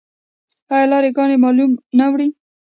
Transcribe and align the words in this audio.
آیا 0.73 0.85
لاری 0.91 1.09
ګانې 1.17 1.37
مالونه 1.43 1.75
نه 1.97 2.05
وړي؟ 2.11 2.27